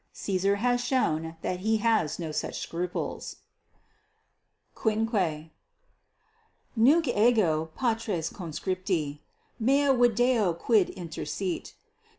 Caesar 0.13 0.55
has 0.55 0.81
shown 0.83 1.37
that 1.43 1.59
he 1.59 1.77
has 1.77 2.17
no 2.17 2.31
such 2.31 2.57
scruples._ 2.59 3.35
=5.= 4.75 5.51
Nunc 6.75 7.07
ego, 7.07 7.69
patres 7.77 8.31
conscripti, 8.31 9.19
mea 9.59 9.93
video 9.95 10.53
quid 10.55 10.87
intersit. 10.97 11.73